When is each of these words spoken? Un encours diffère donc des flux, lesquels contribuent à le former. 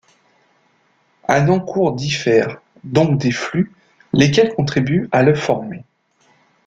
Un 1.27 1.47
encours 1.49 1.93
diffère 1.93 2.59
donc 2.83 3.19
des 3.19 3.31
flux, 3.31 3.71
lesquels 4.13 4.55
contribuent 4.55 5.07
à 5.11 5.21
le 5.21 5.35
former. 5.35 5.83